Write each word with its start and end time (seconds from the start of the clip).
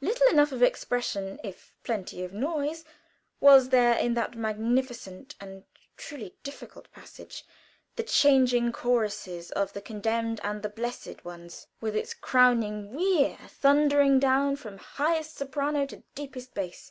Little 0.00 0.26
enough 0.26 0.50
of 0.50 0.64
expression, 0.64 1.38
if 1.44 1.72
plenty 1.84 2.24
of 2.24 2.32
noise, 2.32 2.84
was 3.38 3.68
there 3.68 3.96
in 3.96 4.14
that 4.14 4.34
magnificent 4.34 5.36
and 5.40 5.62
truly 5.96 6.34
difficult 6.42 6.90
passage, 6.90 7.44
the 7.94 8.02
changing 8.02 8.72
choruses 8.72 9.52
of 9.52 9.74
the 9.74 9.80
condemned 9.80 10.40
and 10.42 10.62
the 10.62 10.68
blessed 10.68 11.24
ones 11.24 11.68
with 11.80 11.94
its 11.94 12.14
crowning 12.14 12.94
"WEH!" 12.94 13.36
thundering 13.48 14.18
down 14.18 14.56
from 14.56 14.78
highest 14.78 15.36
soprano 15.36 15.86
to 15.86 16.02
deepest 16.16 16.52
bass. 16.52 16.90